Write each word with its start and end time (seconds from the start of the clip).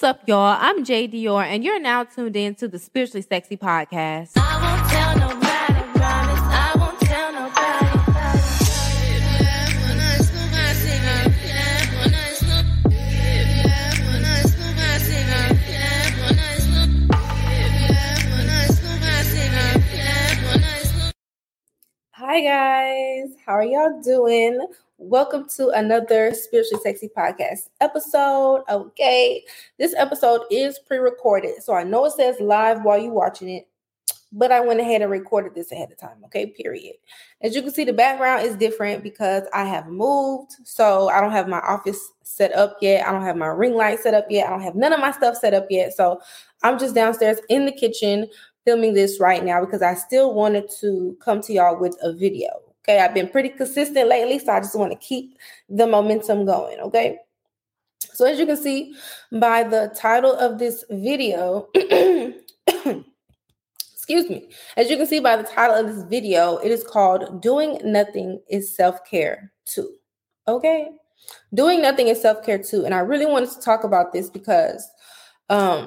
What's 0.00 0.18
up, 0.18 0.26
y'all? 0.26 0.56
I'm 0.58 0.82
Jay 0.82 1.06
Dior, 1.06 1.44
and 1.44 1.62
you're 1.62 1.78
now 1.78 2.04
tuned 2.04 2.34
in 2.34 2.54
to 2.54 2.68
the 2.68 2.78
Spiritually 2.78 3.20
Sexy 3.20 3.58
Podcast. 3.58 4.30
Hi 22.14 22.40
guys, 22.40 23.36
how 23.44 23.52
are 23.52 23.64
y'all 23.64 24.00
doing? 24.00 24.66
Welcome 25.02 25.48
to 25.56 25.70
another 25.70 26.34
Spiritually 26.34 26.82
Sexy 26.82 27.08
Podcast 27.08 27.70
episode. 27.80 28.64
Okay, 28.68 29.42
this 29.78 29.94
episode 29.96 30.42
is 30.50 30.78
pre 30.78 30.98
recorded, 30.98 31.62
so 31.62 31.72
I 31.72 31.84
know 31.84 32.04
it 32.04 32.12
says 32.12 32.36
live 32.38 32.84
while 32.84 32.98
you're 32.98 33.10
watching 33.10 33.48
it, 33.48 33.66
but 34.30 34.52
I 34.52 34.60
went 34.60 34.78
ahead 34.78 35.00
and 35.00 35.10
recorded 35.10 35.54
this 35.54 35.72
ahead 35.72 35.90
of 35.90 35.96
time. 35.96 36.22
Okay, 36.26 36.48
period. 36.48 36.96
As 37.40 37.56
you 37.56 37.62
can 37.62 37.72
see, 37.72 37.84
the 37.84 37.94
background 37.94 38.44
is 38.44 38.56
different 38.56 39.02
because 39.02 39.44
I 39.54 39.64
have 39.64 39.86
moved, 39.86 40.52
so 40.64 41.08
I 41.08 41.22
don't 41.22 41.32
have 41.32 41.48
my 41.48 41.60
office 41.60 42.12
set 42.22 42.54
up 42.54 42.76
yet. 42.82 43.08
I 43.08 43.10
don't 43.10 43.22
have 43.22 43.38
my 43.38 43.46
ring 43.46 43.72
light 43.72 44.00
set 44.00 44.12
up 44.12 44.26
yet. 44.28 44.48
I 44.48 44.50
don't 44.50 44.60
have 44.60 44.74
none 44.74 44.92
of 44.92 45.00
my 45.00 45.12
stuff 45.12 45.36
set 45.36 45.54
up 45.54 45.64
yet. 45.70 45.94
So 45.94 46.20
I'm 46.62 46.78
just 46.78 46.94
downstairs 46.94 47.38
in 47.48 47.64
the 47.64 47.72
kitchen 47.72 48.28
filming 48.66 48.92
this 48.92 49.18
right 49.18 49.42
now 49.42 49.64
because 49.64 49.80
I 49.80 49.94
still 49.94 50.34
wanted 50.34 50.68
to 50.80 51.16
come 51.24 51.40
to 51.40 51.54
y'all 51.54 51.80
with 51.80 51.96
a 52.02 52.12
video. 52.12 52.69
Okay, 52.90 52.98
I've 52.98 53.14
been 53.14 53.28
pretty 53.28 53.50
consistent 53.50 54.08
lately, 54.08 54.40
so 54.40 54.50
I 54.50 54.58
just 54.58 54.76
want 54.76 54.90
to 54.90 54.98
keep 54.98 55.38
the 55.68 55.86
momentum 55.86 56.44
going. 56.44 56.80
Okay, 56.80 57.18
so 58.14 58.26
as 58.26 58.36
you 58.36 58.46
can 58.46 58.56
see 58.56 58.96
by 59.30 59.62
the 59.62 59.94
title 59.94 60.34
of 60.34 60.58
this 60.58 60.84
video, 60.90 61.68
excuse 61.76 62.34
me, 64.28 64.50
as 64.76 64.90
you 64.90 64.96
can 64.96 65.06
see 65.06 65.20
by 65.20 65.36
the 65.36 65.44
title 65.44 65.76
of 65.76 65.86
this 65.86 66.02
video, 66.02 66.56
it 66.56 66.72
is 66.72 66.82
called 66.82 67.40
Doing 67.40 67.78
Nothing 67.84 68.40
is 68.50 68.74
Self 68.74 69.04
Care 69.08 69.52
Too. 69.66 69.92
Okay, 70.48 70.88
doing 71.54 71.82
nothing 71.82 72.08
is 72.08 72.20
self 72.20 72.44
care 72.44 72.58
too. 72.58 72.84
And 72.84 72.92
I 72.92 72.98
really 72.98 73.26
wanted 73.26 73.50
to 73.50 73.60
talk 73.60 73.84
about 73.84 74.12
this 74.12 74.28
because 74.28 74.84
um, 75.48 75.86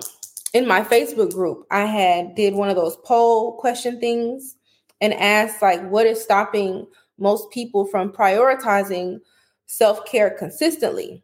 in 0.53 0.65
my 0.65 0.83
Facebook 0.83 1.33
group, 1.33 1.65
I 1.69 1.83
had 1.83 2.33
did 2.35 2.53
one 2.53 2.69
of 2.69 2.77
those 2.77 2.95
poll 3.03 3.57
question 3.57 3.99
things 3.99 4.55
and 5.03 5.13
asked 5.13 5.61
like 5.61 5.85
what 5.89 6.07
is 6.07 6.23
stopping 6.23 6.87
most 7.19 7.51
people 7.51 7.85
from 7.85 8.11
prioritizing 8.11 9.19
self-care 9.65 10.31
consistently? 10.31 11.21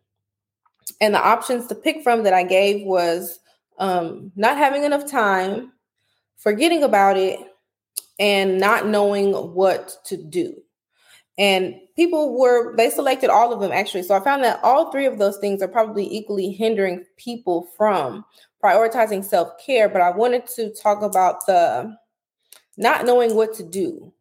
And 1.02 1.16
the 1.16 1.26
options 1.26 1.68
to 1.68 1.76
pick 1.76 2.04
from 2.04 2.24
that 2.24 2.34
i 2.34 2.44
gave 2.44 2.86
was 2.86 3.40
um, 3.80 4.32
not 4.36 4.58
having 4.58 4.84
enough 4.84 5.10
time 5.10 5.72
forgetting 6.36 6.84
about 6.84 7.16
it 7.18 7.40
and 8.20 8.60
not 8.60 8.86
knowing 8.86 9.32
what 9.34 9.96
to 10.06 10.18
do. 10.18 10.54
And 11.38 11.76
people 11.96 12.38
were 12.38 12.76
they 12.76 12.90
selected 12.90 13.30
all 13.30 13.54
of 13.54 13.62
them 13.62 13.72
actually. 13.72 14.04
So 14.04 14.14
i 14.14 14.20
found 14.20 14.44
that 14.44 14.60
all 14.62 14.92
three 14.92 15.06
of 15.06 15.20
those 15.20 15.38
things 15.38 15.62
are 15.62 15.70
probably 15.70 16.06
equally 16.14 16.52
hindering 16.52 17.06
people 17.16 17.70
from 17.78 18.26
prioritizing 18.62 19.24
self-care 19.24 19.88
but 19.88 20.02
i 20.02 20.10
wanted 20.10 20.46
to 20.46 20.74
talk 20.74 21.02
about 21.02 21.46
the 21.46 21.96
not 22.80 23.06
knowing 23.06 23.36
what 23.36 23.54
to 23.54 23.64
do, 23.64 24.12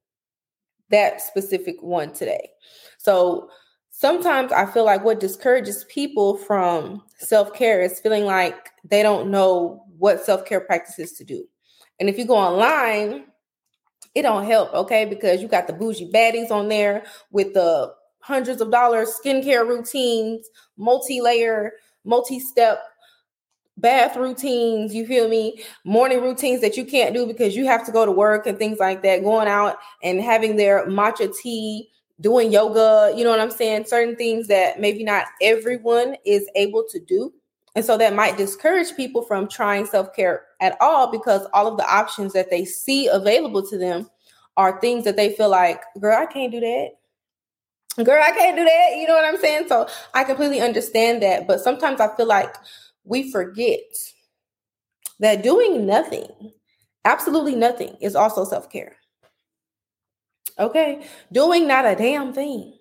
that 0.90 1.22
specific 1.22 1.76
one 1.80 2.12
today. 2.12 2.50
So 2.98 3.48
sometimes 3.90 4.52
I 4.52 4.66
feel 4.66 4.84
like 4.84 5.04
what 5.04 5.20
discourages 5.20 5.84
people 5.88 6.36
from 6.36 7.02
self 7.18 7.54
care 7.54 7.80
is 7.80 8.00
feeling 8.00 8.24
like 8.24 8.70
they 8.84 9.02
don't 9.02 9.30
know 9.30 9.84
what 9.96 10.24
self 10.24 10.44
care 10.44 10.60
practices 10.60 11.12
to 11.12 11.24
do. 11.24 11.46
And 12.00 12.08
if 12.08 12.18
you 12.18 12.26
go 12.26 12.36
online, 12.36 13.26
it 14.14 14.22
don't 14.22 14.44
help, 14.44 14.74
okay? 14.74 15.04
Because 15.04 15.40
you 15.40 15.46
got 15.46 15.68
the 15.68 15.72
bougie 15.72 16.10
baddies 16.12 16.50
on 16.50 16.68
there 16.68 17.04
with 17.30 17.54
the 17.54 17.94
hundreds 18.20 18.60
of 18.60 18.72
dollars 18.72 19.14
skincare 19.24 19.66
routines, 19.66 20.48
multi 20.76 21.20
layer, 21.20 21.72
multi 22.04 22.40
step 22.40 22.82
bath 23.78 24.16
routines, 24.16 24.94
you 24.94 25.06
feel 25.06 25.28
me? 25.28 25.62
Morning 25.84 26.20
routines 26.20 26.60
that 26.60 26.76
you 26.76 26.84
can't 26.84 27.14
do 27.14 27.26
because 27.26 27.56
you 27.56 27.64
have 27.66 27.86
to 27.86 27.92
go 27.92 28.04
to 28.04 28.12
work 28.12 28.46
and 28.46 28.58
things 28.58 28.78
like 28.78 29.02
that, 29.02 29.22
going 29.22 29.48
out 29.48 29.78
and 30.02 30.20
having 30.20 30.56
their 30.56 30.86
matcha 30.86 31.34
tea, 31.36 31.88
doing 32.20 32.52
yoga, 32.52 33.12
you 33.16 33.24
know 33.24 33.30
what 33.30 33.40
I'm 33.40 33.50
saying? 33.50 33.84
Certain 33.86 34.16
things 34.16 34.48
that 34.48 34.80
maybe 34.80 35.04
not 35.04 35.26
everyone 35.40 36.16
is 36.26 36.48
able 36.56 36.84
to 36.90 36.98
do. 36.98 37.32
And 37.74 37.84
so 37.84 37.96
that 37.96 38.14
might 38.14 38.36
discourage 38.36 38.96
people 38.96 39.22
from 39.22 39.48
trying 39.48 39.86
self 39.86 40.14
care 40.14 40.46
at 40.60 40.76
all 40.80 41.12
because 41.12 41.46
all 41.52 41.68
of 41.68 41.76
the 41.76 41.88
options 41.88 42.32
that 42.32 42.50
they 42.50 42.64
see 42.64 43.06
available 43.06 43.64
to 43.68 43.78
them 43.78 44.10
are 44.56 44.80
things 44.80 45.04
that 45.04 45.14
they 45.14 45.32
feel 45.32 45.48
like, 45.48 45.80
girl, 46.00 46.18
I 46.18 46.26
can't 46.26 46.50
do 46.50 46.58
that. 46.58 48.04
Girl, 48.04 48.22
I 48.22 48.32
can't 48.32 48.56
do 48.56 48.64
that. 48.64 48.96
You 48.96 49.06
know 49.06 49.14
what 49.14 49.24
I'm 49.24 49.40
saying? 49.40 49.68
So 49.68 49.88
I 50.14 50.24
completely 50.24 50.60
understand 50.60 51.22
that. 51.22 51.46
But 51.46 51.60
sometimes 51.60 52.00
I 52.00 52.14
feel 52.16 52.26
like 52.26 52.54
we 53.08 53.32
forget 53.32 53.80
that 55.20 55.42
doing 55.42 55.86
nothing, 55.86 56.52
absolutely 57.04 57.56
nothing, 57.56 57.96
is 58.00 58.14
also 58.14 58.44
self 58.44 58.70
care. 58.70 58.96
Okay. 60.58 61.06
Doing 61.32 61.66
not 61.66 61.86
a 61.86 61.94
damn 61.94 62.32
thing, 62.32 62.74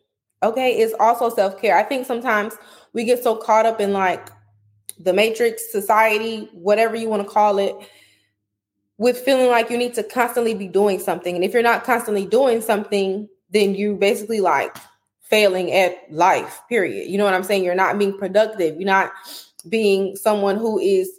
okay, 0.44 0.80
is 0.80 0.94
also 1.00 1.30
self 1.30 1.60
care. 1.60 1.78
I 1.78 1.84
think 1.84 2.06
sometimes 2.06 2.54
we 2.94 3.04
get 3.04 3.24
so 3.24 3.36
caught 3.36 3.66
up 3.66 3.80
in 3.80 3.94
like 3.94 4.30
the 5.00 5.14
matrix 5.14 5.72
society, 5.72 6.50
whatever 6.54 6.96
you 6.96 7.08
want 7.08 7.24
to 7.24 7.30
call 7.30 7.60
it, 7.60 7.76
with 8.98 9.20
feeling 9.20 9.50
like 9.50 9.70
you 9.70 9.78
need 9.78 9.94
to 9.94 10.04
constantly 10.04 10.56
be 10.56 10.68
doing 10.68 11.00
something. 11.00 11.36
And 11.36 11.44
if 11.44 11.54
you're 11.54 11.64
not 11.64 11.84
constantly 11.84 12.26
doing 12.26 12.62
something, 12.62 13.30
then 13.52 13.76
you 13.76 13.96
basically 13.96 14.42
like 14.42 14.76
failing 15.22 15.72
at 15.72 15.98
life, 16.12 16.62
period. 16.68 17.10
You 17.10 17.18
know 17.18 17.26
what 17.26 17.34
I'm 17.34 17.44
saying? 17.44 17.64
You're 17.64 17.76
not 17.76 18.00
being 18.00 18.18
productive. 18.18 18.76
You're 18.76 18.86
not 18.86 19.12
being 19.70 20.16
someone 20.16 20.58
who 20.58 20.80
is, 20.80 21.10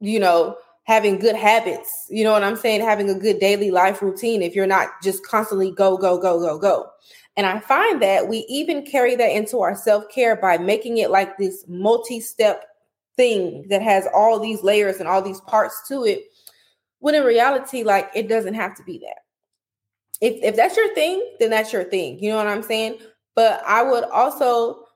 you 0.00 0.18
know, 0.18 0.56
having 0.84 1.18
good 1.18 1.36
habits. 1.36 2.06
You 2.08 2.24
know 2.24 2.32
what 2.32 2.42
I'm 2.42 2.56
saying? 2.56 2.80
Having 2.80 3.10
a 3.10 3.18
good 3.18 3.38
daily 3.38 3.70
life 3.70 4.00
routine 4.00 4.40
if 4.40 4.54
you're 4.54 4.66
not 4.66 4.88
just 5.02 5.24
constantly 5.24 5.70
go, 5.70 5.98
go, 5.98 6.18
go, 6.18 6.40
go, 6.40 6.58
go. 6.58 6.90
And 7.36 7.46
I 7.46 7.60
find 7.60 8.02
that 8.02 8.26
we 8.28 8.38
even 8.48 8.84
carry 8.84 9.14
that 9.14 9.30
into 9.30 9.60
our 9.60 9.76
self 9.76 10.08
care 10.08 10.34
by 10.34 10.58
making 10.58 10.98
it 10.98 11.10
like 11.10 11.36
this 11.36 11.64
multi 11.68 12.20
step 12.20 12.64
thing 13.16 13.66
that 13.68 13.82
has 13.82 14.08
all 14.14 14.40
these 14.40 14.62
layers 14.62 14.96
and 14.96 15.08
all 15.08 15.22
these 15.22 15.40
parts 15.42 15.86
to 15.88 16.04
it. 16.04 16.24
When 17.00 17.14
in 17.14 17.22
reality, 17.22 17.84
like 17.84 18.10
it 18.14 18.28
doesn't 18.28 18.54
have 18.54 18.74
to 18.76 18.82
be 18.82 18.98
that. 18.98 19.18
If, 20.20 20.42
if 20.42 20.56
that's 20.56 20.76
your 20.76 20.92
thing, 20.94 21.22
then 21.38 21.50
that's 21.50 21.72
your 21.72 21.84
thing. 21.84 22.18
You 22.18 22.30
know 22.30 22.38
what 22.38 22.48
I'm 22.48 22.62
saying? 22.62 22.98
But 23.36 23.62
I 23.64 23.82
would 23.82 24.04
also 24.04 24.87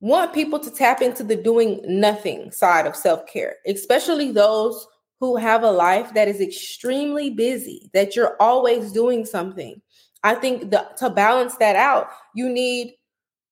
want 0.00 0.34
people 0.34 0.58
to 0.58 0.70
tap 0.70 1.00
into 1.00 1.22
the 1.22 1.36
doing 1.36 1.80
nothing 1.86 2.50
side 2.50 2.86
of 2.86 2.96
self 2.96 3.26
care, 3.26 3.56
especially 3.66 4.32
those 4.32 4.86
who 5.20 5.36
have 5.36 5.62
a 5.62 5.70
life 5.70 6.12
that 6.14 6.28
is 6.28 6.40
extremely 6.40 7.30
busy, 7.30 7.90
that 7.94 8.14
you're 8.14 8.36
always 8.38 8.92
doing 8.92 9.24
something. 9.24 9.80
I 10.22 10.34
think 10.34 10.70
the, 10.70 10.86
to 10.98 11.08
balance 11.08 11.56
that 11.56 11.76
out, 11.76 12.08
you 12.34 12.48
need 12.48 12.94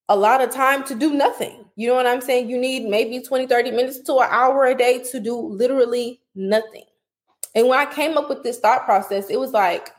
a 0.09 0.17
lot 0.17 0.43
of 0.43 0.51
time 0.51 0.85
to 0.85 0.95
do 0.95 1.15
nothing. 1.15 1.65
You 1.77 1.89
know 1.89 1.95
what 1.95 2.07
I'm 2.07 2.21
saying? 2.21 2.51
You 2.51 2.59
need 2.59 2.85
maybe 2.85 3.21
20, 3.21 3.47
30 3.47 3.71
minutes 3.71 4.01
to 4.03 4.19
an 4.19 4.29
hour 4.31 4.67
a 4.67 4.75
day 4.75 5.03
to 5.11 5.21
do 5.21 5.37
literally 5.37 6.21
nothing. 6.35 6.85
And 7.55 7.69
when 7.69 7.79
I 7.79 7.87
came 7.87 8.19
up 8.19 8.29
with 8.29 8.43
this 8.43 8.59
thought 8.59 8.85
process, 8.85 9.31
it 9.31 9.39
was 9.39 9.53
like 9.53 9.91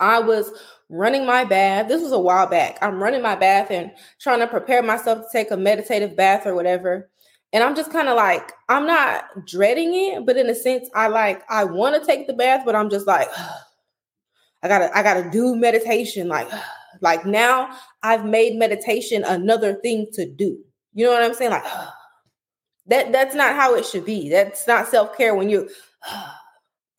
I 0.00 0.18
was 0.18 0.50
running 0.88 1.26
my 1.26 1.44
bath. 1.44 1.88
This 1.88 2.02
was 2.02 2.12
a 2.12 2.18
while 2.18 2.46
back. 2.46 2.78
I'm 2.80 3.02
running 3.02 3.22
my 3.22 3.36
bath 3.36 3.70
and 3.70 3.90
trying 4.20 4.40
to 4.40 4.46
prepare 4.46 4.82
myself 4.82 5.18
to 5.18 5.26
take 5.32 5.50
a 5.50 5.56
meditative 5.56 6.16
bath 6.16 6.46
or 6.46 6.54
whatever. 6.54 7.10
And 7.52 7.64
I'm 7.64 7.74
just 7.74 7.90
kind 7.90 8.08
of 8.08 8.16
like, 8.16 8.52
I'm 8.68 8.86
not 8.86 9.24
dreading 9.46 9.94
it, 9.94 10.26
but 10.26 10.36
in 10.36 10.50
a 10.50 10.54
sense, 10.54 10.88
I 10.94 11.08
like, 11.08 11.42
I 11.48 11.64
want 11.64 12.00
to 12.00 12.06
take 12.06 12.26
the 12.26 12.34
bath, 12.34 12.62
but 12.64 12.76
I'm 12.76 12.90
just 12.90 13.06
like, 13.06 13.28
I 14.62 14.68
gotta, 14.68 14.96
I 14.96 15.02
gotta 15.02 15.30
do 15.30 15.54
meditation. 15.54 16.28
Like, 16.28 16.48
like 17.00 17.24
now 17.24 17.76
I've 18.02 18.24
made 18.24 18.56
meditation 18.56 19.24
another 19.24 19.74
thing 19.74 20.08
to 20.14 20.26
do. 20.26 20.58
You 20.94 21.06
know 21.06 21.12
what 21.12 21.22
I'm 21.22 21.34
saying? 21.34 21.52
Like, 21.52 21.64
that 22.86 23.12
that's 23.12 23.34
not 23.34 23.54
how 23.54 23.74
it 23.74 23.84
should 23.84 24.06
be. 24.06 24.30
That's 24.30 24.66
not 24.66 24.88
self 24.88 25.16
care 25.16 25.34
when 25.34 25.50
you're 25.50 25.68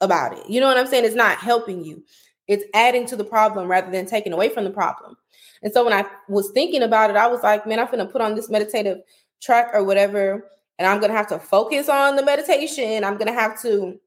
about 0.01 0.37
it. 0.37 0.49
You 0.49 0.59
know 0.61 0.67
what 0.67 0.77
I'm 0.77 0.87
saying? 0.87 1.05
It's 1.05 1.15
not 1.15 1.37
helping 1.39 1.83
you. 1.83 2.03
It's 2.49 2.65
adding 2.73 3.05
to 3.05 3.15
the 3.15 3.23
problem 3.23 3.69
rather 3.69 3.91
than 3.91 4.07
taking 4.07 4.33
away 4.33 4.49
from 4.49 4.63
the 4.63 4.71
problem. 4.71 5.15
And 5.61 5.71
so 5.71 5.85
when 5.85 5.93
I 5.93 6.05
was 6.27 6.49
thinking 6.49 6.81
about 6.81 7.11
it, 7.11 7.15
I 7.15 7.27
was 7.27 7.43
like, 7.43 7.67
man, 7.67 7.79
I'm 7.79 7.85
going 7.85 7.99
to 7.99 8.11
put 8.11 8.21
on 8.21 8.33
this 8.35 8.49
meditative 8.49 9.01
track 9.39 9.69
or 9.73 9.83
whatever, 9.83 10.49
and 10.79 10.87
I'm 10.87 10.99
going 10.99 11.11
to 11.11 11.17
have 11.17 11.27
to 11.27 11.37
focus 11.39 11.89
on 11.89 12.15
the 12.15 12.25
meditation. 12.25 13.03
I'm 13.03 13.17
going 13.17 13.27
to 13.27 13.39
have 13.39 13.61
to 13.61 13.99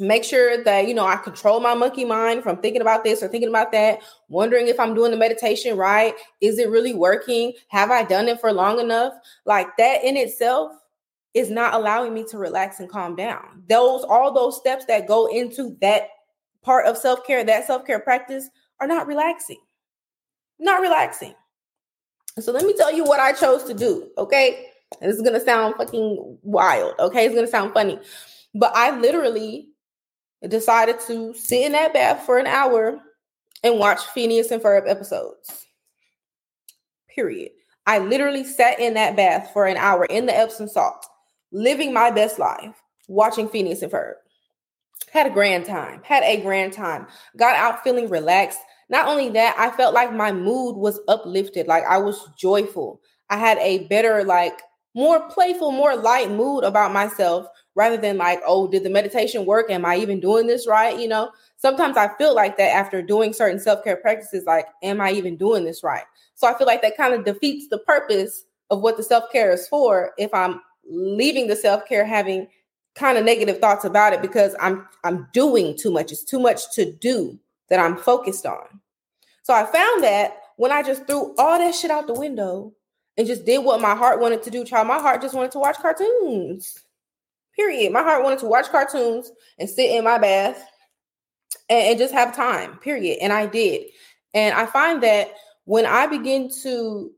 make 0.00 0.24
sure 0.24 0.62
that, 0.64 0.88
you 0.88 0.94
know, 0.94 1.06
I 1.06 1.16
control 1.16 1.60
my 1.60 1.74
monkey 1.74 2.04
mind 2.04 2.42
from 2.42 2.58
thinking 2.58 2.82
about 2.82 3.04
this 3.04 3.22
or 3.22 3.28
thinking 3.28 3.48
about 3.48 3.70
that, 3.72 4.00
wondering 4.28 4.66
if 4.66 4.80
I'm 4.80 4.94
doing 4.94 5.12
the 5.12 5.16
meditation 5.16 5.76
right. 5.76 6.14
Is 6.40 6.58
it 6.58 6.70
really 6.70 6.94
working? 6.94 7.52
Have 7.68 7.90
I 7.90 8.02
done 8.02 8.28
it 8.28 8.40
for 8.40 8.52
long 8.52 8.80
enough? 8.80 9.12
Like 9.44 9.68
that 9.76 10.02
in 10.02 10.16
itself 10.16 10.72
is 11.34 11.50
not 11.50 11.74
allowing 11.74 12.14
me 12.14 12.24
to 12.24 12.38
relax 12.38 12.80
and 12.80 12.88
calm 12.88 13.14
down. 13.14 13.62
Those 13.68 14.02
all 14.04 14.32
those 14.32 14.56
steps 14.56 14.84
that 14.86 15.06
go 15.06 15.26
into 15.26 15.76
that 15.80 16.08
part 16.68 16.84
of 16.84 16.98
self-care, 16.98 17.42
that 17.44 17.66
self-care 17.66 17.98
practice 17.98 18.50
are 18.78 18.86
not 18.86 19.06
relaxing. 19.06 19.56
Not 20.58 20.82
relaxing. 20.82 21.34
So 22.38 22.52
let 22.52 22.66
me 22.66 22.74
tell 22.74 22.94
you 22.94 23.04
what 23.04 23.20
I 23.20 23.32
chose 23.32 23.64
to 23.64 23.72
do, 23.72 24.10
okay? 24.18 24.66
And 25.00 25.10
this 25.10 25.16
is 25.16 25.22
gonna 25.22 25.40
sound 25.40 25.76
fucking 25.76 26.38
wild, 26.42 26.92
okay? 26.98 27.24
It's 27.24 27.34
gonna 27.34 27.46
sound 27.46 27.72
funny. 27.72 27.98
But 28.54 28.72
I 28.76 28.90
literally 29.00 29.70
decided 30.46 31.00
to 31.06 31.32
sit 31.32 31.64
in 31.64 31.72
that 31.72 31.94
bath 31.94 32.26
for 32.26 32.36
an 32.36 32.46
hour 32.46 33.00
and 33.64 33.78
watch 33.78 34.04
Phineas 34.08 34.50
and 34.50 34.62
Ferb 34.62 34.86
episodes. 34.86 35.68
Period. 37.08 37.52
I 37.86 37.98
literally 37.98 38.44
sat 38.44 38.78
in 38.78 38.92
that 38.92 39.16
bath 39.16 39.52
for 39.54 39.64
an 39.64 39.78
hour 39.78 40.04
in 40.04 40.26
the 40.26 40.36
Epsom 40.36 40.68
salt, 40.68 41.06
living 41.50 41.94
my 41.94 42.10
best 42.10 42.38
life, 42.38 42.74
watching 43.08 43.48
Phineas 43.48 43.80
and 43.80 43.90
Ferb. 43.90 44.16
Had 45.12 45.26
a 45.26 45.30
grand 45.30 45.64
time, 45.64 46.02
had 46.04 46.22
a 46.22 46.40
grand 46.42 46.72
time. 46.72 47.06
Got 47.36 47.56
out 47.56 47.82
feeling 47.82 48.08
relaxed. 48.08 48.58
Not 48.90 49.06
only 49.06 49.28
that, 49.30 49.54
I 49.58 49.70
felt 49.76 49.94
like 49.94 50.12
my 50.12 50.32
mood 50.32 50.76
was 50.76 51.00
uplifted, 51.08 51.66
like 51.66 51.84
I 51.84 51.98
was 51.98 52.28
joyful. 52.38 53.00
I 53.30 53.36
had 53.36 53.58
a 53.58 53.86
better, 53.88 54.24
like, 54.24 54.60
more 54.94 55.28
playful, 55.28 55.70
more 55.70 55.94
light 55.96 56.30
mood 56.30 56.64
about 56.64 56.92
myself 56.92 57.46
rather 57.74 57.96
than 57.96 58.16
like, 58.16 58.40
oh, 58.46 58.66
did 58.66 58.82
the 58.82 58.90
meditation 58.90 59.44
work? 59.46 59.70
Am 59.70 59.84
I 59.84 59.96
even 59.96 60.18
doing 60.18 60.46
this 60.46 60.66
right? 60.66 60.98
You 60.98 61.06
know, 61.08 61.30
sometimes 61.56 61.96
I 61.96 62.08
feel 62.16 62.34
like 62.34 62.56
that 62.56 62.74
after 62.74 63.00
doing 63.02 63.32
certain 63.32 63.60
self 63.60 63.84
care 63.84 63.96
practices, 63.96 64.44
like, 64.46 64.66
am 64.82 65.00
I 65.00 65.12
even 65.12 65.36
doing 65.36 65.64
this 65.64 65.82
right? 65.84 66.04
So 66.34 66.48
I 66.48 66.56
feel 66.56 66.66
like 66.66 66.82
that 66.82 66.96
kind 66.96 67.14
of 67.14 67.24
defeats 67.24 67.68
the 67.68 67.78
purpose 67.78 68.44
of 68.70 68.80
what 68.80 68.96
the 68.96 69.02
self 69.02 69.30
care 69.30 69.52
is 69.52 69.68
for 69.68 70.12
if 70.18 70.32
I'm 70.34 70.60
leaving 70.90 71.46
the 71.46 71.56
self 71.56 71.86
care 71.86 72.04
having 72.04 72.48
kind 72.98 73.16
of 73.16 73.24
negative 73.24 73.58
thoughts 73.58 73.84
about 73.84 74.12
it 74.12 74.20
because 74.20 74.54
I'm 74.60 74.86
I'm 75.04 75.28
doing 75.32 75.76
too 75.76 75.90
much. 75.90 76.12
It's 76.12 76.24
too 76.24 76.40
much 76.40 76.74
to 76.74 76.92
do 76.92 77.38
that 77.68 77.78
I'm 77.78 77.96
focused 77.96 78.44
on. 78.44 78.66
So 79.42 79.54
I 79.54 79.64
found 79.64 80.02
that 80.04 80.38
when 80.56 80.72
I 80.72 80.82
just 80.82 81.06
threw 81.06 81.34
all 81.38 81.58
that 81.58 81.74
shit 81.74 81.90
out 81.90 82.06
the 82.06 82.14
window 82.14 82.72
and 83.16 83.26
just 83.26 83.44
did 83.44 83.64
what 83.64 83.80
my 83.80 83.94
heart 83.94 84.20
wanted 84.20 84.42
to 84.42 84.50
do, 84.50 84.64
child, 84.64 84.88
my 84.88 84.98
heart 84.98 85.22
just 85.22 85.34
wanted 85.34 85.52
to 85.52 85.58
watch 85.58 85.76
cartoons. 85.76 86.78
Period. 87.54 87.92
My 87.92 88.02
heart 88.02 88.22
wanted 88.22 88.40
to 88.40 88.46
watch 88.46 88.68
cartoons 88.68 89.32
and 89.58 89.68
sit 89.68 89.90
in 89.90 90.04
my 90.04 90.18
bath 90.18 90.64
and, 91.68 91.88
and 91.88 91.98
just 91.98 92.14
have 92.14 92.34
time. 92.34 92.76
Period. 92.78 93.18
And 93.20 93.32
I 93.32 93.46
did. 93.46 93.86
And 94.34 94.54
I 94.54 94.66
find 94.66 95.02
that 95.02 95.32
when 95.64 95.86
I 95.86 96.06
begin 96.06 96.50
to 96.62 97.10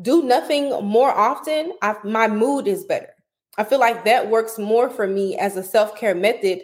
do 0.00 0.22
nothing 0.22 0.70
more 0.84 1.10
often, 1.10 1.72
I, 1.82 1.96
my 2.04 2.28
mood 2.28 2.66
is 2.66 2.84
better. 2.84 3.13
I 3.56 3.64
feel 3.64 3.80
like 3.80 4.04
that 4.04 4.30
works 4.30 4.58
more 4.58 4.90
for 4.90 5.06
me 5.06 5.36
as 5.36 5.56
a 5.56 5.62
self 5.62 5.96
care 5.96 6.14
method 6.14 6.62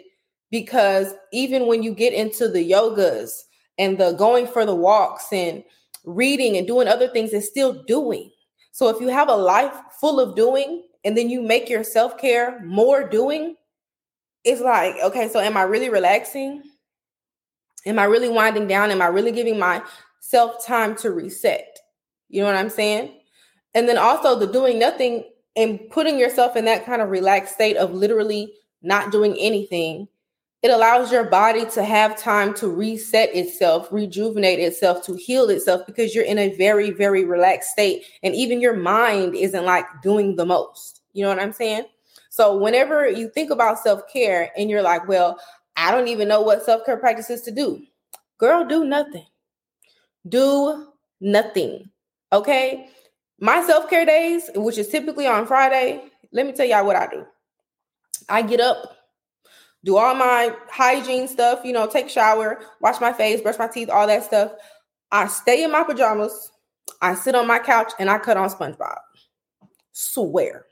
because 0.49 1.13
even 1.31 1.67
when 1.67 1.83
you 1.83 1.93
get 1.93 2.13
into 2.13 2.49
the 2.49 2.69
yogas 2.69 3.31
and 3.77 3.97
the 3.97 4.13
going 4.13 4.47
for 4.47 4.65
the 4.65 4.75
walks 4.75 5.27
and 5.31 5.63
reading 6.03 6.57
and 6.57 6.67
doing 6.67 6.87
other 6.87 7.07
things, 7.07 7.31
it's 7.31 7.47
still 7.47 7.83
doing. 7.83 8.29
So 8.73 8.89
if 8.89 8.99
you 8.99 9.07
have 9.07 9.29
a 9.29 9.35
life 9.35 9.75
full 9.99 10.19
of 10.19 10.35
doing 10.35 10.83
and 11.03 11.17
then 11.17 11.29
you 11.29 11.41
make 11.41 11.69
your 11.69 11.83
self 11.83 12.17
care 12.17 12.61
more 12.65 13.07
doing, 13.07 13.55
it's 14.43 14.61
like, 14.61 14.95
okay, 15.03 15.29
so 15.29 15.39
am 15.39 15.55
I 15.55 15.63
really 15.63 15.89
relaxing? 15.89 16.63
Am 17.85 17.97
I 17.97 18.03
really 18.03 18.29
winding 18.29 18.67
down? 18.67 18.91
Am 18.91 19.01
I 19.01 19.07
really 19.07 19.31
giving 19.31 19.57
my 19.57 19.81
self 20.21 20.65
time 20.65 20.95
to 20.95 21.11
reset. 21.11 21.77
You 22.29 22.41
know 22.41 22.47
what 22.47 22.55
I'm 22.55 22.69
saying? 22.69 23.19
And 23.73 23.89
then 23.89 23.97
also 23.97 24.39
the 24.39 24.47
doing 24.47 24.79
nothing 24.79 25.25
and 25.55 25.79
putting 25.89 26.17
yourself 26.17 26.55
in 26.55 26.65
that 26.65 26.85
kind 26.85 27.01
of 27.01 27.09
relaxed 27.09 27.53
state 27.53 27.77
of 27.77 27.93
literally 27.93 28.53
not 28.81 29.11
doing 29.11 29.35
anything. 29.39 30.07
It 30.61 30.69
allows 30.69 31.11
your 31.11 31.23
body 31.23 31.65
to 31.71 31.83
have 31.83 32.19
time 32.19 32.53
to 32.55 32.67
reset 32.67 33.35
itself, 33.35 33.91
rejuvenate 33.91 34.59
itself, 34.59 35.03
to 35.05 35.15
heal 35.15 35.49
itself 35.49 35.85
because 35.87 36.13
you're 36.13 36.23
in 36.23 36.37
a 36.37 36.55
very, 36.55 36.91
very 36.91 37.25
relaxed 37.25 37.71
state. 37.71 38.03
And 38.21 38.35
even 38.35 38.61
your 38.61 38.75
mind 38.75 39.35
isn't 39.35 39.65
like 39.65 39.85
doing 40.03 40.35
the 40.35 40.45
most. 40.45 41.01
You 41.13 41.23
know 41.23 41.29
what 41.29 41.39
I'm 41.39 41.51
saying? 41.51 41.85
So, 42.29 42.57
whenever 42.57 43.09
you 43.09 43.29
think 43.29 43.49
about 43.49 43.79
self 43.79 44.01
care 44.11 44.51
and 44.55 44.69
you're 44.69 44.83
like, 44.83 45.07
well, 45.07 45.39
I 45.75 45.91
don't 45.91 46.07
even 46.07 46.27
know 46.27 46.41
what 46.41 46.63
self 46.63 46.85
care 46.85 46.97
practices 46.97 47.41
to 47.41 47.51
do, 47.51 47.81
girl, 48.37 48.63
do 48.63 48.85
nothing 48.85 49.25
do 50.27 50.87
nothing. 51.19 51.89
Okay. 52.33 52.89
My 53.41 53.65
self 53.65 53.89
care 53.89 54.05
days, 54.05 54.51
which 54.53 54.77
is 54.77 54.87
typically 54.87 55.25
on 55.25 55.47
Friday, 55.47 56.03
let 56.31 56.45
me 56.45 56.53
tell 56.53 56.65
y'all 56.65 56.85
what 56.85 56.95
I 56.95 57.07
do. 57.07 57.25
I 58.29 58.43
get 58.43 58.61
up, 58.61 58.95
do 59.83 59.97
all 59.97 60.13
my 60.13 60.55
hygiene 60.69 61.27
stuff, 61.27 61.61
you 61.65 61.73
know, 61.73 61.87
take 61.87 62.07
shower, 62.07 62.61
wash 62.81 63.01
my 63.01 63.11
face, 63.11 63.41
brush 63.41 63.57
my 63.57 63.67
teeth, 63.67 63.89
all 63.89 64.05
that 64.05 64.23
stuff. 64.23 64.51
I 65.11 65.25
stay 65.25 65.63
in 65.63 65.71
my 65.71 65.83
pajamas. 65.83 66.51
I 67.01 67.15
sit 67.15 67.33
on 67.33 67.47
my 67.47 67.57
couch 67.57 67.91
and 67.97 68.11
I 68.11 68.19
cut 68.19 68.37
on 68.37 68.47
SpongeBob. 68.47 68.99
Swear. 69.91 70.67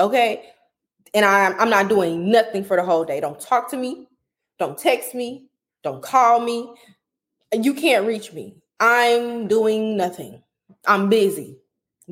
Okay. 0.00 0.42
And 1.12 1.24
I'm, 1.24 1.60
I'm 1.60 1.70
not 1.70 1.88
doing 1.88 2.30
nothing 2.30 2.64
for 2.64 2.76
the 2.78 2.82
whole 2.82 3.04
day. 3.04 3.20
Don't 3.20 3.38
talk 3.38 3.70
to 3.70 3.76
me. 3.76 4.08
Don't 4.58 4.78
text 4.78 5.14
me. 5.14 5.48
Don't 5.82 6.02
call 6.02 6.40
me. 6.40 6.74
You 7.52 7.74
can't 7.74 8.06
reach 8.06 8.32
me. 8.32 8.56
I'm 8.80 9.48
doing 9.48 9.98
nothing. 9.98 10.42
I'm 10.86 11.10
busy 11.10 11.58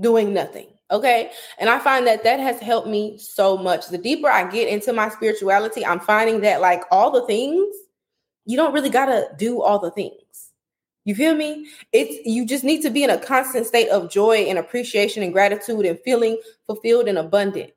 doing 0.00 0.32
nothing. 0.34 0.68
Okay. 0.90 1.30
And 1.58 1.70
I 1.70 1.78
find 1.78 2.06
that 2.06 2.24
that 2.24 2.40
has 2.40 2.60
helped 2.60 2.88
me 2.88 3.18
so 3.18 3.56
much. 3.56 3.88
The 3.88 3.98
deeper 3.98 4.28
I 4.28 4.48
get 4.50 4.68
into 4.68 4.92
my 4.92 5.08
spirituality, 5.08 5.84
I'm 5.84 6.00
finding 6.00 6.40
that 6.42 6.60
like 6.60 6.82
all 6.90 7.10
the 7.10 7.26
things, 7.26 7.74
you 8.44 8.56
don't 8.56 8.74
really 8.74 8.90
got 8.90 9.06
to 9.06 9.26
do 9.38 9.62
all 9.62 9.78
the 9.78 9.90
things. 9.90 10.20
You 11.04 11.14
feel 11.14 11.34
me? 11.34 11.66
It's 11.92 12.26
you 12.26 12.46
just 12.46 12.64
need 12.64 12.82
to 12.82 12.90
be 12.90 13.04
in 13.04 13.10
a 13.10 13.18
constant 13.18 13.66
state 13.66 13.88
of 13.90 14.10
joy 14.10 14.46
and 14.48 14.58
appreciation 14.58 15.22
and 15.22 15.32
gratitude 15.32 15.84
and 15.84 15.98
feeling 16.00 16.38
fulfilled 16.66 17.08
and 17.08 17.18
abundant. 17.18 17.72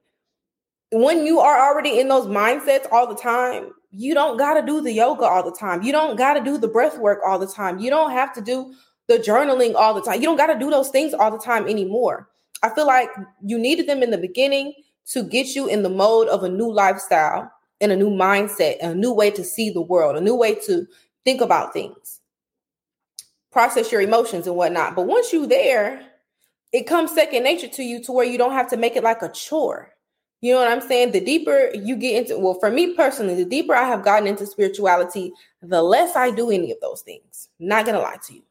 When 0.92 1.26
you 1.26 1.40
are 1.40 1.70
already 1.70 2.00
in 2.00 2.08
those 2.08 2.28
mindsets 2.28 2.88
all 2.92 3.06
the 3.06 3.20
time, 3.20 3.72
you 3.92 4.14
don't 4.14 4.38
got 4.38 4.54
to 4.54 4.66
do 4.66 4.80
the 4.80 4.94
yoga 4.94 5.26
all 5.26 5.44
the 5.44 5.56
time. 5.58 5.82
You 5.82 5.92
don't 5.92 6.18
got 6.18 6.36
to 6.36 6.44
do 6.44 6.58
the 6.58 6.70
breath 6.70 6.98
work 6.98 7.20
all 7.26 7.40
the 7.40 7.48
time. 7.48 7.80
You 7.80 7.90
don't 7.90 8.12
have 8.12 8.34
to 8.34 8.42
do 8.42 8.74
the 9.08 9.18
journaling 9.18 9.76
all 9.76 9.94
the 9.94 10.02
time. 10.02 10.16
You 10.16 10.28
don't 10.28 10.38
got 10.38 10.54
to 10.54 10.60
do 10.60 10.70
those 10.70 10.90
things 10.90 11.14
all 11.14 11.32
the 11.32 11.38
time 11.38 11.68
anymore. 11.68 12.30
I 12.64 12.70
feel 12.70 12.88
like 12.88 13.10
you 13.44 13.58
needed 13.58 13.88
them 13.88 14.04
in 14.04 14.12
the 14.12 14.18
beginning 14.18 14.74
to 15.08 15.24
get 15.24 15.56
you 15.56 15.68
in 15.68 15.84
the 15.84 15.90
mode 15.90 16.28
of 16.28 16.44
a 16.44 16.50
new 16.50 16.72
lifestyle 16.72 17.52
and 17.80 17.92
a 17.92 17.96
new 17.96 18.10
mindset, 18.10 18.78
a 18.82 18.94
new 18.94 19.14
way 19.14 19.32
to 19.32 19.44
see 19.44 19.70
the 19.70 19.82
world, 19.82 20.16
a 20.16 20.22
new 20.22 20.36
way 20.36 20.56
to 20.56 20.86
think 21.24 21.42
about 21.42 21.74
things, 21.74 22.22
process 23.52 23.92
your 23.92 24.02
emotions 24.02 24.48
and 24.48 24.56
whatnot. 24.56 24.96
But 24.96 25.08
once 25.08 25.32
you're 25.32 25.48
there, 25.48 26.02
it 26.74 26.88
comes 26.88 27.12
second 27.12 27.44
nature 27.44 27.68
to 27.68 27.84
you 27.84 28.04
to 28.04 28.12
where 28.12 28.26
you 28.26 28.38
don't 28.38 28.52
have 28.52 28.70
to 28.72 28.78
make 28.78 28.96
it 28.96 29.04
like 29.04 29.22
a 29.22 29.30
chore. 29.30 29.94
You 30.42 30.54
know 30.54 30.60
what 30.60 30.72
I'm 30.72 30.88
saying? 30.88 31.12
The 31.12 31.24
deeper 31.24 31.72
you 31.74 31.96
get 31.96 32.16
into, 32.16 32.38
well, 32.38 32.60
for 32.60 32.70
me 32.70 32.94
personally, 32.94 33.36
the 33.36 33.46
deeper 33.46 33.74
I 33.74 33.88
have 33.88 34.04
gotten 34.04 34.28
into 34.28 34.46
spirituality, 34.46 35.34
the 35.62 35.82
less 35.82 36.16
I 36.16 36.32
do 36.32 36.52
any 36.52 36.72
of 36.72 36.80
those 36.80 37.02
things. 37.02 37.50
Not 37.60 37.86
gonna 37.86 38.00
lie 38.00 38.18
to 38.28 38.34
you. 38.36 38.44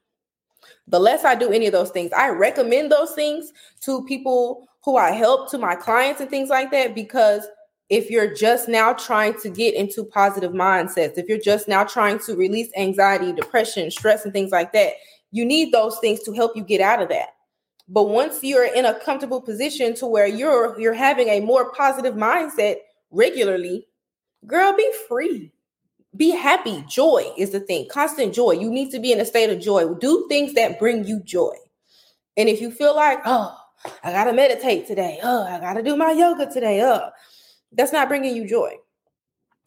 The 0.89 1.01
less 1.01 1.25
I 1.25 1.35
do 1.35 1.53
any 1.53 1.67
of 1.67 1.73
those 1.73 1.91
things, 1.91 2.13
I 2.13 2.29
recommend 2.29 2.93
those 2.93 3.13
things 3.13 3.53
to 3.83 4.05
people 4.05 4.69
who 4.85 4.97
I 4.97 5.11
help, 5.11 5.51
to 5.51 5.59
my 5.59 5.75
clients 5.75 6.21
and 6.21 6.31
things 6.31 6.49
like 6.49 6.71
that, 6.71 6.95
because 6.95 7.47
if 7.89 8.11
you're 8.11 8.35
just 8.35 8.69
now 8.69 8.93
trying 8.93 9.35
to 9.41 9.51
get 9.51 9.75
into 9.75 10.05
positive 10.05 10.53
mindsets, 10.53 11.19
if 11.19 11.29
you're 11.29 11.39
just 11.39 11.69
now 11.69 11.85
trying 11.85 12.19
to 12.21 12.35
release 12.35 12.69
anxiety, 12.77 13.33
depression, 13.33 13.91
stress, 13.91 14.25
and 14.25 14.33
things 14.33 14.51
like 14.51 14.73
that, 14.73 14.95
you 15.33 15.45
need 15.45 15.73
those 15.73 15.99
things 15.99 16.23
to 16.23 16.33
help 16.33 16.57
you 16.57 16.63
get 16.63 16.81
out 16.81 17.03
of 17.03 17.09
that. 17.09 17.31
But 17.89 18.09
once 18.09 18.43
you're 18.43 18.65
in 18.65 18.87
a 18.87 18.99
comfortable 18.99 19.41
position 19.41 19.95
to 19.97 20.07
where 20.07 20.27
you're 20.27 20.79
you're 20.81 20.95
having 20.95 21.29
a 21.29 21.41
more 21.41 21.73
positive 21.73 22.15
mindset 22.15 22.77
regularly, 23.11 23.87
girl, 24.47 24.77
be 24.77 24.93
free. 25.09 25.53
Be 26.17 26.31
happy. 26.31 26.85
Joy 26.89 27.33
is 27.37 27.51
the 27.51 27.61
thing. 27.61 27.89
Constant 27.91 28.35
joy. 28.35 28.53
You 28.53 28.71
need 28.71 28.91
to 28.93 29.01
be 29.01 29.13
in 29.13 29.21
a 29.21 29.25
state 29.25 29.51
of 29.51 29.61
joy. 29.61 29.93
Do 29.95 30.27
things 30.29 30.55
that 30.55 30.79
bring 30.79 31.05
you 31.05 31.21
joy. 31.21 31.55
And 32.37 32.49
if 32.49 32.61
you 32.61 32.71
feel 32.71 32.95
like, 32.95 33.21
oh, 33.25 33.57
I 34.03 34.13
got 34.13 34.25
to 34.25 34.33
meditate 34.33 34.87
today. 34.87 35.19
Oh, 35.23 35.45
I 35.45 35.61
got 35.61 35.75
to 35.75 35.83
do 35.83 35.97
my 35.97 36.13
yoga 36.13 36.51
today. 36.51 36.83
Oh, 36.83 37.11
that's 37.73 37.93
not 37.93 38.09
bringing 38.09 38.35
you 38.37 38.49
joy. 38.49 38.73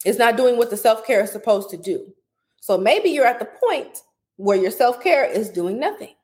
It's 0.04 0.18
not 0.18 0.36
doing 0.36 0.56
what 0.56 0.70
the 0.70 0.76
self 0.76 1.06
care 1.06 1.22
is 1.22 1.30
supposed 1.30 1.70
to 1.70 1.76
do. 1.76 2.12
So 2.60 2.78
maybe 2.78 3.10
you're 3.10 3.26
at 3.26 3.38
the 3.38 3.48
point 3.68 3.98
where 4.36 4.56
your 4.56 4.70
self 4.70 5.02
care 5.02 5.24
is 5.24 5.50
doing 5.50 5.78
nothing 5.78 6.14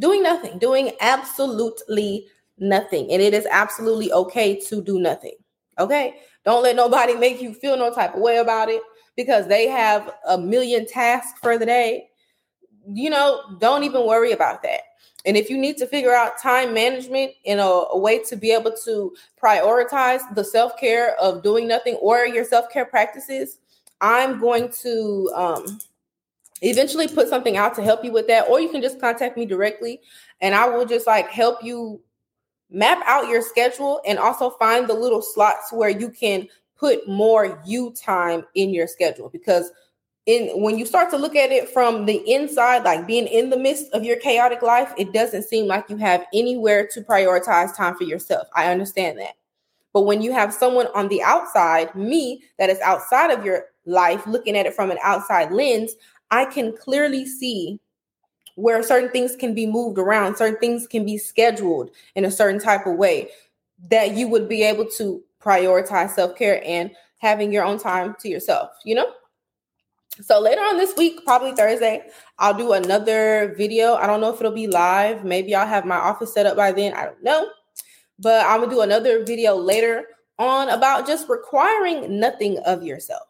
doing 0.00 0.22
nothing, 0.22 0.58
doing 0.58 0.92
absolutely 1.00 2.26
nothing. 2.58 3.12
And 3.12 3.22
it 3.22 3.34
is 3.34 3.46
absolutely 3.50 4.10
okay 4.12 4.58
to 4.62 4.82
do 4.82 4.98
nothing. 4.98 5.34
Okay. 5.78 6.16
Don't 6.44 6.62
let 6.62 6.74
nobody 6.74 7.14
make 7.18 7.40
you 7.40 7.54
feel 7.54 7.76
no 7.76 7.92
type 7.94 8.14
of 8.14 8.20
way 8.20 8.38
about 8.38 8.68
it 8.68 8.82
because 9.20 9.46
they 9.48 9.68
have 9.68 10.14
a 10.26 10.38
million 10.38 10.86
tasks 10.86 11.38
for 11.42 11.58
the 11.58 11.66
day. 11.66 12.08
You 12.88 13.10
know, 13.10 13.42
don't 13.58 13.84
even 13.84 14.06
worry 14.06 14.32
about 14.32 14.62
that. 14.62 14.80
And 15.26 15.36
if 15.36 15.50
you 15.50 15.58
need 15.58 15.76
to 15.76 15.86
figure 15.86 16.14
out 16.14 16.38
time 16.38 16.72
management 16.72 17.32
in 17.44 17.58
a, 17.58 17.62
a 17.62 17.98
way 17.98 18.20
to 18.24 18.36
be 18.36 18.50
able 18.50 18.74
to 18.86 19.14
prioritize 19.42 20.22
the 20.34 20.42
self 20.42 20.78
care 20.78 21.16
of 21.16 21.42
doing 21.42 21.68
nothing 21.68 21.96
or 21.96 22.24
your 22.24 22.46
self 22.46 22.70
care 22.72 22.86
practices, 22.86 23.58
I'm 24.00 24.40
going 24.40 24.72
to 24.80 25.30
um, 25.34 25.78
eventually 26.62 27.06
put 27.06 27.28
something 27.28 27.58
out 27.58 27.74
to 27.74 27.82
help 27.82 28.02
you 28.02 28.12
with 28.12 28.26
that. 28.28 28.48
Or 28.48 28.58
you 28.58 28.70
can 28.70 28.80
just 28.80 29.02
contact 29.02 29.36
me 29.36 29.44
directly 29.44 30.00
and 30.40 30.54
I 30.54 30.66
will 30.66 30.86
just 30.86 31.06
like 31.06 31.28
help 31.28 31.62
you 31.62 32.00
map 32.70 33.02
out 33.04 33.28
your 33.28 33.42
schedule 33.42 34.00
and 34.06 34.18
also 34.18 34.48
find 34.48 34.88
the 34.88 34.94
little 34.94 35.20
slots 35.20 35.70
where 35.70 35.90
you 35.90 36.08
can 36.08 36.48
put 36.80 37.06
more 37.06 37.62
you 37.64 37.92
time 37.92 38.44
in 38.54 38.70
your 38.70 38.86
schedule 38.86 39.28
because 39.28 39.70
in 40.26 40.48
when 40.62 40.78
you 40.78 40.86
start 40.86 41.10
to 41.10 41.16
look 41.16 41.36
at 41.36 41.52
it 41.52 41.68
from 41.68 42.06
the 42.06 42.22
inside 42.30 42.82
like 42.82 43.06
being 43.06 43.26
in 43.26 43.50
the 43.50 43.56
midst 43.56 43.92
of 43.92 44.04
your 44.04 44.16
chaotic 44.16 44.62
life 44.62 44.92
it 44.98 45.12
doesn't 45.12 45.44
seem 45.44 45.66
like 45.66 45.88
you 45.88 45.96
have 45.96 46.24
anywhere 46.34 46.86
to 46.86 47.02
prioritize 47.02 47.76
time 47.76 47.94
for 47.94 48.04
yourself. 48.04 48.48
I 48.54 48.70
understand 48.70 49.18
that. 49.18 49.34
But 49.92 50.02
when 50.02 50.22
you 50.22 50.32
have 50.32 50.54
someone 50.54 50.88
on 50.94 51.08
the 51.08 51.22
outside 51.22 51.94
me 51.94 52.42
that 52.58 52.70
is 52.70 52.80
outside 52.80 53.30
of 53.30 53.44
your 53.44 53.66
life 53.86 54.26
looking 54.26 54.56
at 54.56 54.66
it 54.66 54.74
from 54.74 54.90
an 54.90 54.98
outside 55.02 55.50
lens 55.50 55.94
i 56.30 56.44
can 56.44 56.76
clearly 56.76 57.26
see 57.26 57.80
where 58.56 58.82
certain 58.82 59.10
things 59.10 59.34
can 59.34 59.54
be 59.54 59.66
moved 59.66 59.98
around 59.98 60.36
certain 60.36 60.58
things 60.58 60.86
can 60.86 61.04
be 61.04 61.16
scheduled 61.16 61.90
in 62.14 62.24
a 62.24 62.30
certain 62.30 62.60
type 62.60 62.86
of 62.86 62.96
way 62.96 63.28
that 63.88 64.14
you 64.14 64.28
would 64.28 64.48
be 64.48 64.62
able 64.62 64.84
to 64.84 65.22
prioritize 65.42 66.10
self-care 66.10 66.62
and 66.64 66.90
having 67.18 67.52
your 67.52 67.64
own 67.64 67.78
time 67.78 68.14
to 68.20 68.28
yourself 68.28 68.70
you 68.84 68.94
know? 68.94 69.10
So 70.22 70.40
later 70.40 70.60
on 70.60 70.76
this 70.76 70.96
week 70.96 71.20
probably 71.24 71.52
thursday 71.52 72.02
i'll 72.38 72.54
do 72.54 72.72
another 72.72 73.54
video. 73.56 73.94
I 73.94 74.06
don't 74.06 74.20
know 74.20 74.32
if 74.32 74.40
it'll 74.40 74.52
be 74.52 74.66
live. 74.66 75.24
Maybe 75.24 75.54
i'll 75.54 75.66
have 75.66 75.84
my 75.84 75.96
office 75.96 76.34
set 76.34 76.46
up 76.46 76.56
by 76.56 76.72
then. 76.72 76.94
I 76.94 77.04
don't 77.04 77.22
know. 77.22 77.48
But 78.18 78.46
i'm 78.46 78.60
gonna 78.60 78.72
do 78.72 78.82
another 78.82 79.24
video 79.24 79.56
later 79.56 80.04
on 80.38 80.68
about 80.68 81.06
just 81.06 81.28
requiring 81.28 82.18
nothing 82.18 82.58
of 82.66 82.82
yourself 82.82 83.22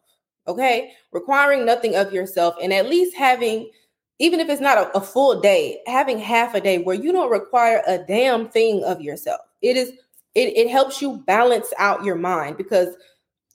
okay? 0.50 0.92
Requiring 1.12 1.64
nothing 1.64 1.96
of 1.96 2.12
yourself 2.12 2.54
and 2.62 2.72
at 2.72 2.88
least 2.88 3.16
having 3.16 3.70
even 4.18 4.38
if 4.38 4.50
it's 4.50 4.60
not 4.60 4.76
a, 4.76 4.96
a 4.96 5.00
full 5.00 5.40
day 5.40 5.80
having 5.86 6.18
half 6.18 6.54
a 6.54 6.60
day 6.60 6.78
where 6.78 6.96
you 6.96 7.10
don't 7.10 7.30
require 7.30 7.82
a 7.86 7.98
damn 7.98 8.48
thing 8.48 8.84
of 8.84 9.00
yourself. 9.00 9.40
It 9.62 9.76
is 9.76 9.92
it, 10.34 10.56
it 10.56 10.70
helps 10.70 11.02
you 11.02 11.18
balance 11.26 11.72
out 11.78 12.04
your 12.04 12.16
mind 12.16 12.56
because 12.56 12.96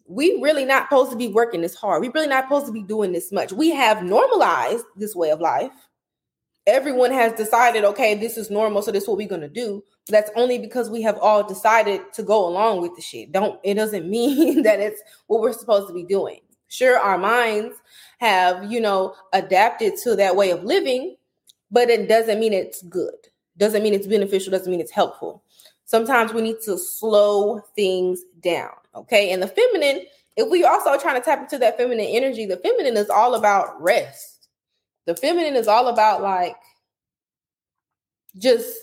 we 0.07 0.39
really 0.41 0.65
not 0.65 0.85
supposed 0.85 1.11
to 1.11 1.17
be 1.17 1.27
working 1.27 1.61
this 1.61 1.75
hard. 1.75 2.01
We 2.01 2.09
really 2.09 2.27
not 2.27 2.45
supposed 2.45 2.67
to 2.67 2.71
be 2.71 2.83
doing 2.83 3.11
this 3.11 3.31
much. 3.31 3.51
We 3.51 3.71
have 3.71 4.03
normalized 4.03 4.85
this 4.95 5.15
way 5.15 5.31
of 5.31 5.41
life. 5.41 5.71
Everyone 6.67 7.11
has 7.11 7.33
decided, 7.33 7.83
okay, 7.83 8.15
this 8.15 8.37
is 8.37 8.49
normal, 8.49 8.81
so 8.81 8.91
this 8.91 9.03
is 9.03 9.09
what 9.09 9.17
we're 9.17 9.27
gonna 9.27 9.47
do. 9.47 9.83
That's 10.09 10.31
only 10.35 10.59
because 10.59 10.89
we 10.89 11.01
have 11.03 11.17
all 11.19 11.43
decided 11.43 12.01
to 12.13 12.23
go 12.23 12.47
along 12.47 12.81
with 12.81 12.95
the 12.95 13.01
shit. 13.01 13.31
Don't 13.31 13.59
it 13.63 13.75
doesn't 13.75 14.09
mean 14.09 14.63
that 14.63 14.79
it's 14.79 15.01
what 15.27 15.41
we're 15.41 15.53
supposed 15.53 15.87
to 15.87 15.93
be 15.93 16.03
doing. 16.03 16.39
Sure, 16.67 16.97
our 16.97 17.17
minds 17.17 17.77
have, 18.19 18.71
you 18.71 18.81
know, 18.81 19.15
adapted 19.33 19.93
to 20.03 20.15
that 20.15 20.35
way 20.35 20.51
of 20.51 20.63
living, 20.63 21.15
but 21.71 21.89
it 21.89 22.09
doesn't 22.09 22.39
mean 22.39 22.53
it's 22.53 22.81
good. 22.83 23.13
Doesn't 23.57 23.83
mean 23.83 23.93
it's 23.93 24.07
beneficial, 24.07 24.51
doesn't 24.51 24.69
mean 24.69 24.81
it's 24.81 24.91
helpful. 24.91 25.43
Sometimes 25.85 26.33
we 26.33 26.41
need 26.41 26.57
to 26.65 26.77
slow 26.77 27.59
things 27.75 28.21
down. 28.41 28.71
Okay. 28.95 29.31
And 29.31 29.41
the 29.41 29.47
feminine, 29.47 30.05
if 30.35 30.49
we 30.49 30.63
also 30.63 30.97
trying 30.97 31.15
to 31.15 31.25
tap 31.25 31.39
into 31.39 31.57
that 31.59 31.77
feminine 31.77 32.07
energy, 32.07 32.45
the 32.45 32.57
feminine 32.57 32.97
is 32.97 33.09
all 33.09 33.35
about 33.35 33.81
rest. 33.81 34.49
The 35.05 35.15
feminine 35.15 35.55
is 35.55 35.67
all 35.67 35.87
about 35.87 36.21
like 36.21 36.55
just 38.37 38.75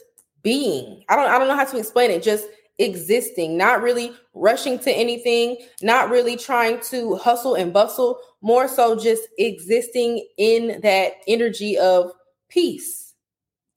being. 0.43 1.05
I 1.09 1.17
don't 1.17 1.29
I 1.29 1.39
don't 1.39 1.49
know 1.49 1.57
how 1.57 1.65
to 1.65 1.79
explain 1.79 2.11
it. 2.11 2.23
Just 2.23 2.47
existing, 2.79 3.57
not 3.57 3.83
really 3.83 4.13
rushing 4.35 4.79
to 4.79 4.91
anything, 4.91 5.57
not 5.83 6.11
really 6.11 6.37
trying 6.37 6.81
to 6.81 7.17
hustle 7.17 7.55
and 7.55 7.73
bustle, 7.73 8.19
more 8.41 8.69
so 8.69 8.97
just 8.97 9.23
existing 9.39 10.27
in 10.39 10.81
that 10.83 11.15
energy 11.27 11.77
of 11.79 12.13
peace 12.49 13.12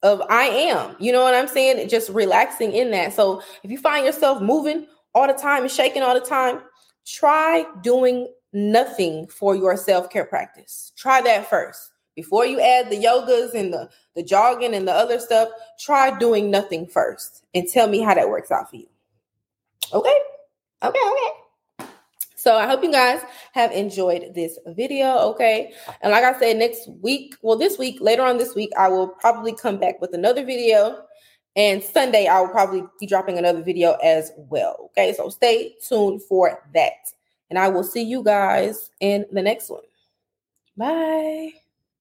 of 0.02 0.22
I 0.28 0.44
am. 0.44 0.96
You 0.98 1.12
know 1.12 1.22
what 1.22 1.34
I'm 1.34 1.48
saying? 1.48 1.88
Just 1.88 2.10
relaxing 2.10 2.72
in 2.72 2.90
that. 2.92 3.12
So 3.12 3.42
if 3.62 3.70
you 3.70 3.78
find 3.78 4.04
yourself 4.04 4.42
moving 4.42 4.86
all 5.14 5.26
the 5.26 5.32
time 5.32 5.62
and 5.62 5.70
shaking 5.70 6.02
all 6.02 6.14
the 6.14 6.26
time, 6.26 6.60
try 7.06 7.64
doing 7.82 8.28
nothing 8.52 9.26
for 9.28 9.54
your 9.54 9.76
self-care 9.76 10.26
practice. 10.26 10.92
Try 10.96 11.20
that 11.22 11.48
first. 11.48 11.90
Before 12.14 12.46
you 12.46 12.60
add 12.60 12.90
the 12.90 12.96
yogas 12.96 13.54
and 13.54 13.72
the, 13.72 13.90
the 14.14 14.22
jogging 14.22 14.74
and 14.74 14.88
the 14.88 14.92
other 14.92 15.18
stuff, 15.18 15.50
try 15.78 16.16
doing 16.18 16.50
nothing 16.50 16.86
first 16.86 17.44
and 17.54 17.68
tell 17.68 17.88
me 17.88 18.00
how 18.00 18.14
that 18.14 18.28
works 18.28 18.50
out 18.50 18.70
for 18.70 18.76
you. 18.76 18.88
Okay? 19.92 20.18
Okay, 20.82 20.98
okay. 20.98 21.30
So 22.36 22.54
I 22.54 22.66
hope 22.66 22.84
you 22.84 22.92
guys 22.92 23.22
have 23.52 23.72
enjoyed 23.72 24.34
this 24.34 24.58
video. 24.66 25.16
Okay. 25.30 25.72
And 26.02 26.12
like 26.12 26.22
I 26.22 26.38
said, 26.38 26.58
next 26.58 26.88
week, 27.00 27.34
well, 27.42 27.56
this 27.56 27.78
week, 27.78 27.98
later 28.00 28.22
on 28.22 28.36
this 28.36 28.54
week, 28.54 28.70
I 28.78 28.88
will 28.88 29.08
probably 29.08 29.54
come 29.54 29.78
back 29.78 30.00
with 30.00 30.14
another 30.14 30.44
video. 30.44 31.02
And 31.56 31.82
Sunday, 31.82 32.26
I 32.26 32.40
will 32.40 32.50
probably 32.50 32.84
be 33.00 33.06
dropping 33.06 33.38
another 33.38 33.62
video 33.62 33.94
as 34.04 34.32
well. 34.36 34.90
Okay. 34.90 35.14
So 35.14 35.30
stay 35.30 35.74
tuned 35.88 36.22
for 36.22 36.62
that. 36.74 37.10
And 37.48 37.58
I 37.58 37.68
will 37.68 37.84
see 37.84 38.02
you 38.02 38.22
guys 38.22 38.90
in 39.00 39.24
the 39.32 39.42
next 39.42 39.70
one. 39.70 39.82
Bye. 40.76 41.65